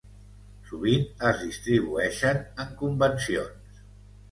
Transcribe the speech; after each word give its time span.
Sovint, 0.69 1.05
es 1.33 1.43
distribueixen 1.49 2.41
en 2.65 2.75
convencions. 2.83 3.81